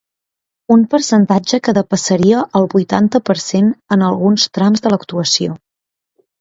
Un 0.75 0.85
percentatge 0.93 1.59
que 1.67 1.75
depassaria 1.79 2.41
el 2.61 2.67
vuitanta 2.73 3.23
per 3.29 3.37
cent 3.45 3.71
en 3.97 4.07
alguns 4.11 4.51
trams 4.59 4.87
de 4.89 4.97
l’actuació. 4.97 5.63